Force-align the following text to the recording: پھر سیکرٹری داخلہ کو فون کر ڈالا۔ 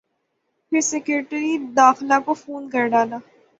پھر 0.71 0.81
سیکرٹری 0.81 1.57
داخلہ 1.77 2.17
کو 2.25 2.33
فون 2.41 2.69
کر 2.69 2.87
ڈالا۔ 2.91 3.17